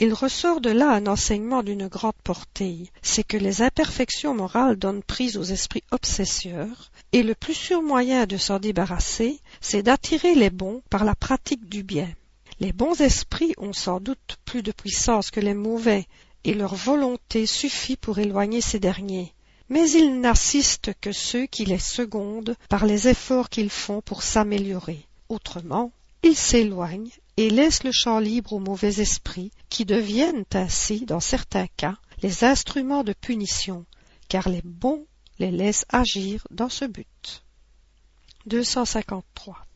[0.00, 5.04] Il ressort de là un enseignement d'une grande portée, c'est que les imperfections morales donnent
[5.04, 10.50] prise aux esprits obsesseurs, et le plus sûr moyen de s'en débarrasser, c'est d'attirer les
[10.50, 12.12] bons par la pratique du bien.
[12.58, 16.06] Les bons esprits ont sans doute plus de puissance que les mauvais,
[16.42, 19.32] et leur volonté suffit pour éloigner ces derniers.
[19.68, 25.06] Mais ils n'assistent que ceux qui les secondent par les efforts qu'ils font pour s'améliorer.
[25.28, 25.92] Autrement,
[26.24, 31.66] ils s'éloignent et laissent le champ libre aux mauvais esprits, qui deviennent ainsi, dans certains
[31.76, 33.84] cas, les instruments de punition,
[34.28, 35.06] car les bons
[35.38, 37.44] les laissent agir dans ce but.
[38.46, 39.66] 253.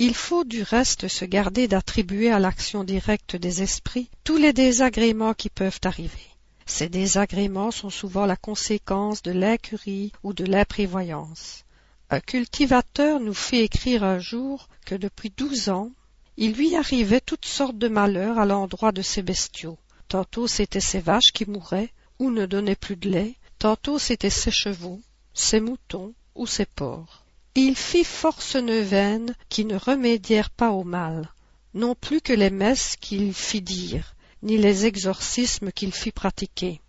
[0.00, 5.34] Il faut du reste se garder d'attribuer à l'action directe des esprits tous les désagréments
[5.34, 6.28] qui peuvent arriver.
[6.66, 11.64] Ces désagréments sont souvent la conséquence de l'incurie ou de l'imprévoyance.
[12.10, 15.90] Un cultivateur nous fait écrire un jour que depuis douze ans,
[16.38, 19.78] il lui arrivait toutes sortes de malheurs à l'endroit de ses bestiaux.
[20.08, 24.50] Tantôt c'étaient ses vaches qui mouraient ou ne donnaient plus de lait, tantôt c'étaient ses
[24.50, 25.02] chevaux,
[25.34, 27.26] ses moutons ou ses porcs
[27.60, 31.28] il fit force neuvaines qui ne remédièrent pas au mal,
[31.74, 36.80] non plus que les messes qu'il fit dire, ni les exorcismes qu'il fit pratiquer.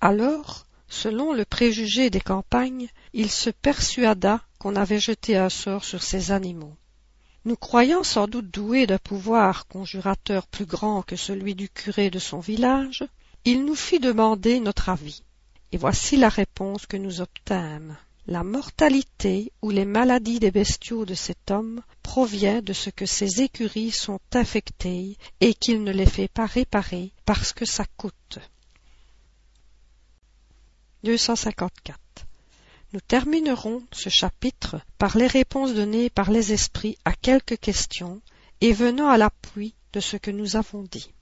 [0.00, 6.02] Alors, selon le préjugé des campagnes, il se persuada qu'on avait jeté un sort sur
[6.02, 6.76] ces animaux.
[7.46, 12.18] Nous croyant sans doute doués d'un pouvoir conjurateur plus grand que celui du curé de
[12.18, 13.04] son village,
[13.44, 15.22] il nous fit demander notre avis.
[15.70, 17.96] Et voici la réponse que nous obtînmes.
[18.26, 23.42] La mortalité ou les maladies des bestiaux de cet homme provient de ce que ses
[23.42, 28.38] écuries sont infectées et qu'il ne les fait pas réparer parce que ça coûte.
[32.94, 32.94] 254.
[32.94, 38.22] Nous terminerons ce chapitre par les réponses données par les esprits à quelques questions
[38.60, 41.12] et venant à l'appui de ce que nous avons dit.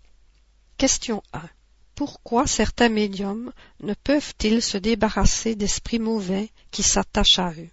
[0.77, 1.41] Question 1
[1.95, 7.69] pourquoi certains médiums ne peuvent-ils se débarrasser d'esprits mauvais qui s'attachent à eux?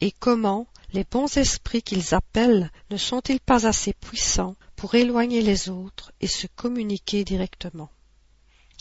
[0.00, 5.68] Et comment les bons esprits qu'ils appellent ne sont-ils pas assez puissants pour éloigner les
[5.68, 7.90] autres et se communiquer directement?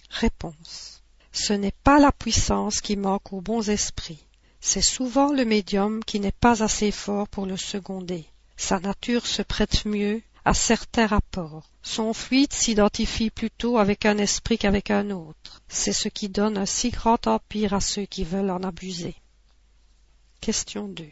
[0.09, 1.03] Réponse.
[1.31, 4.25] Ce n'est pas la puissance qui manque aux bons esprits,
[4.61, 8.25] c'est souvent le médium qui n'est pas assez fort pour le seconder.
[8.57, 11.69] Sa nature se prête mieux à certains rapports.
[11.81, 15.61] Son fluide s'identifie plutôt avec un esprit qu'avec un autre.
[15.67, 19.15] C'est ce qui donne un si grand empire à ceux qui veulent en abuser.
[20.41, 21.05] Question 2.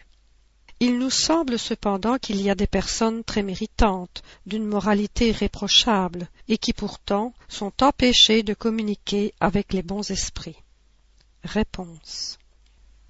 [0.80, 6.58] Il nous semble cependant qu'il y a des personnes très méritantes, d'une moralité irréprochable, et
[6.58, 10.62] qui pourtant sont empêchés de communiquer avec les bons esprits.
[11.44, 12.38] Réponse.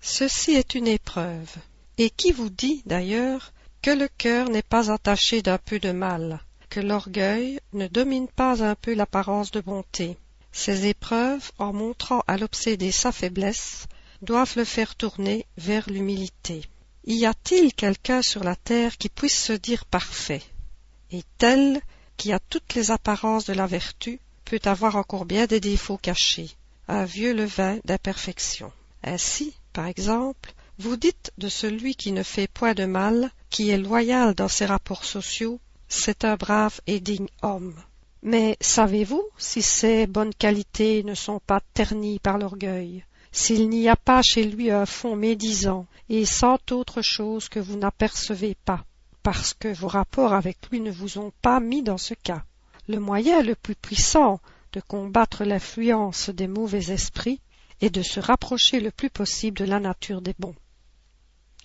[0.09, 1.53] Ceci est une épreuve.
[1.97, 3.51] Et qui vous dit, d'ailleurs,
[3.81, 6.39] que le cœur n'est pas attaché d'un peu de mal,
[6.69, 10.17] que l'orgueil ne domine pas un peu l'apparence de bonté.
[10.53, 13.87] Ces épreuves, en montrant à l'obsédé sa faiblesse,
[14.21, 16.61] doivent le faire tourner vers l'humilité.
[17.05, 20.41] Y a-t-il quelqu'un sur la terre qui puisse se dire parfait?
[21.11, 21.81] Et tel
[22.15, 26.51] qui a toutes les apparences de la vertu peut avoir encore bien des défauts cachés,
[26.87, 28.71] un vieux levain d'imperfection.
[29.03, 33.77] Ainsi, par exemple, vous dites de celui qui ne fait point de mal, qui est
[33.77, 37.75] loyal dans ses rapports sociaux, c'est un brave et digne homme.
[38.23, 43.95] Mais savez-vous si ces bonnes qualités ne sont pas ternies par l'orgueil, s'il n'y a
[43.95, 48.83] pas chez lui un fond médisant et cent autres choses que vous n'apercevez pas,
[49.21, 52.43] parce que vos rapports avec lui ne vous ont pas mis dans ce cas?
[52.87, 54.39] Le moyen le plus puissant
[54.73, 57.41] de combattre l'influence des mauvais esprits
[57.81, 60.55] est de se rapprocher le plus possible de la nature des bons.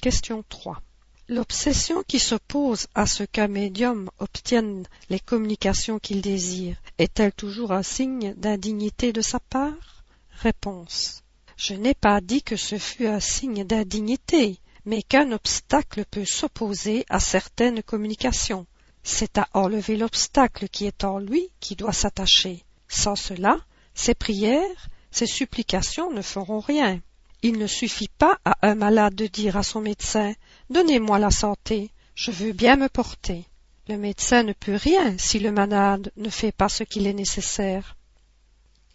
[0.01, 0.83] Question 3.
[1.29, 7.83] L'obsession qui s'oppose à ce qu'un médium obtienne les communications qu'il désire est-elle toujours un
[7.83, 10.05] signe d'indignité de sa part?
[10.31, 11.23] Réponse.
[11.57, 17.07] Je n'ai pas dit que ce fût un signe d'indignité, mais qu'un obstacle peut s'opposer
[17.09, 18.67] à certaines communications.
[19.05, 22.65] C'est à enlever l'obstacle qui est en lui qui doit s'attacher.
[22.89, 23.59] Sans cela,
[23.95, 27.01] ses prières, ses supplications ne feront rien.
[27.43, 30.35] Il ne suffit pas à un malade de dire à son médecin
[30.71, 33.47] Donnez-moi la santé, je veux bien me porter.
[33.89, 37.97] Le médecin ne peut rien si le malade ne fait pas ce qu'il est nécessaire.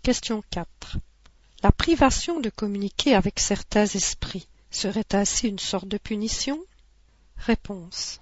[0.02, 0.98] Question 4.
[1.64, 6.60] La privation de communiquer avec certains esprits serait ainsi une sorte de punition?
[7.38, 8.22] Réponse.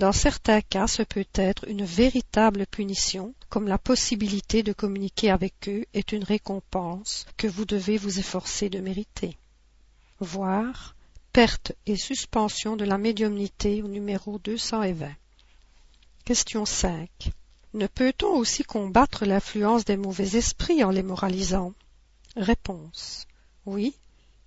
[0.00, 5.68] Dans certains cas, ce peut être une véritable punition, comme la possibilité de communiquer avec
[5.68, 9.36] eux est une récompense que vous devez vous efforcer de mériter
[10.18, 10.96] voir
[11.34, 15.10] perte et suspension de la médiumnité au numéro 220.
[16.24, 17.10] Question 5.
[17.74, 21.74] Ne peut-on aussi combattre l'influence des mauvais esprits en les moralisant?
[22.36, 23.26] Réponse.
[23.66, 23.94] Oui,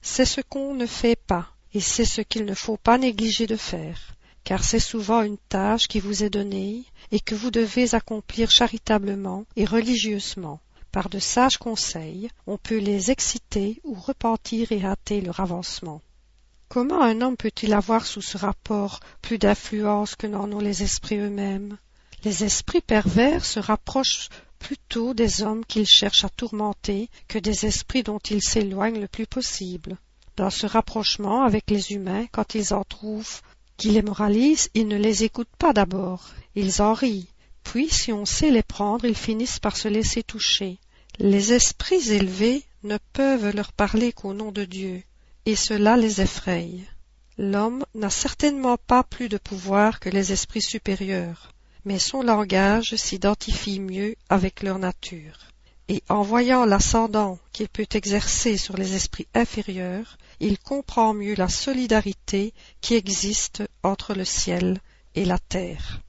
[0.01, 3.55] c'est ce qu'on ne fait pas, et c'est ce qu'il ne faut pas négliger de
[3.55, 8.51] faire, car c'est souvent une tâche qui vous est donnée et que vous devez accomplir
[8.51, 10.59] charitablement et religieusement,
[10.91, 16.01] par de sages conseils, on peut les exciter ou repentir et hâter leur avancement.
[16.69, 21.17] Comment un homme peut-il avoir sous ce rapport plus d'influence que n'en ont les esprits
[21.17, 21.77] eux-mêmes?
[22.23, 24.29] Les esprits pervers se rapprochent
[24.59, 29.27] plutôt des hommes qu'ils cherchent à tourmenter que des esprits dont ils s'éloignent le plus
[29.27, 29.97] possible.
[30.35, 33.41] Dans ce rapprochement avec les humains, quand ils en trouvent
[33.77, 37.27] qui les moralisent, ils ne les écoutent pas d'abord, ils en rient,
[37.63, 40.77] puis si on sait les prendre, ils finissent par se laisser toucher.
[41.19, 45.03] Les esprits élevés ne peuvent leur parler qu'au nom de Dieu,
[45.45, 46.71] et cela les effraie.
[47.37, 51.53] L'homme n'a certainement pas plus de pouvoir que les esprits supérieurs,
[51.85, 55.39] mais son langage s'identifie mieux avec leur nature.
[55.89, 61.47] Et en voyant l'ascendant qu'il peut exercer sur les esprits inférieurs, il comprend mieux la
[61.47, 64.79] solidarité qui existe entre le ciel
[65.15, 66.01] et la terre.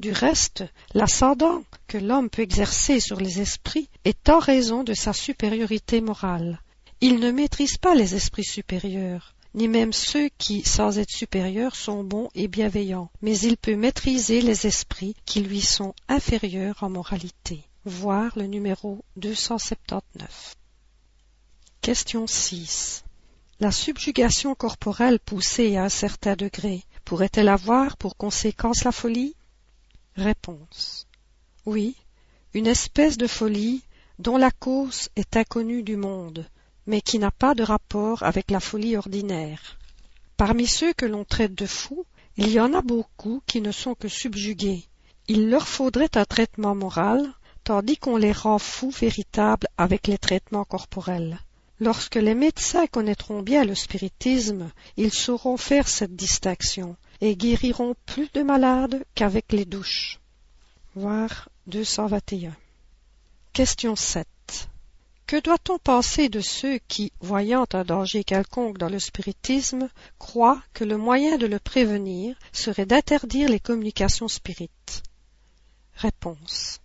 [0.00, 5.12] Du reste, l'ascendant que l'homme peut exercer sur les esprits est en raison de sa
[5.12, 6.60] supériorité morale.
[7.00, 12.04] Il ne maîtrise pas les esprits supérieurs, ni même ceux qui, sans être supérieurs, sont
[12.04, 17.62] bons et bienveillants, mais il peut maîtriser les esprits qui lui sont inférieurs en moralité.
[17.84, 20.56] Voir le numéro 279.
[21.82, 23.04] Question 6.
[23.64, 29.34] La subjugation corporelle poussée à un certain degré pourrait-elle avoir pour conséquence la folie?
[30.16, 31.06] Réponse.
[31.64, 31.96] Oui,
[32.52, 33.82] une espèce de folie
[34.18, 36.46] dont la cause est inconnue du monde,
[36.86, 39.78] mais qui n'a pas de rapport avec la folie ordinaire.
[40.36, 42.04] Parmi ceux que l'on traite de fous,
[42.36, 44.84] il y en a beaucoup qui ne sont que subjugués.
[45.26, 47.32] Il leur faudrait un traitement moral,
[47.64, 51.38] tandis qu'on les rend fous véritables avec les traitements corporels.
[51.80, 58.30] Lorsque les médecins connaîtront bien le spiritisme, ils sauront faire cette distinction, et guériront plus
[58.32, 60.20] de malades qu'avec les douches.
[60.94, 62.54] Voir 221.
[63.52, 64.26] Question 7.
[65.26, 70.84] Que doit-on penser de ceux qui, voyant un danger quelconque dans le spiritisme, croient que
[70.84, 75.02] le moyen de le prévenir serait d'interdire les communications spirites?
[75.94, 76.80] Réponse.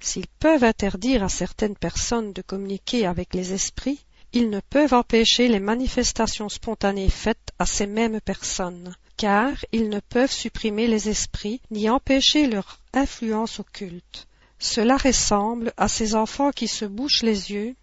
[0.00, 4.04] S'ils peuvent interdire à certaines personnes de communiquer avec les esprits,
[4.36, 10.00] ils ne peuvent empêcher les manifestations spontanées faites à ces mêmes personnes, car ils ne
[10.00, 14.26] peuvent supprimer les esprits ni empêcher leur influence occulte.
[14.58, 17.76] Cela ressemble à ces enfants qui se bouchent les yeux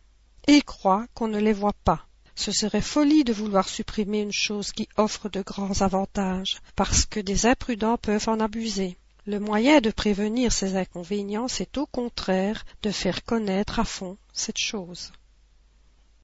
[0.46, 2.06] et croient qu'on ne les voit pas.
[2.36, 7.22] Ce serait folie de vouloir supprimer une chose qui offre de grands avantages, parce que
[7.22, 8.98] des imprudents peuvent en abuser.
[9.26, 14.58] Le moyen de prévenir ces inconvénients, c'est au contraire de faire connaître à fond cette
[14.58, 15.14] chose.